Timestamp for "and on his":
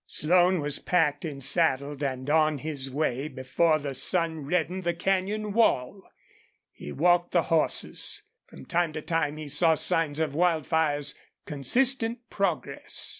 2.03-2.89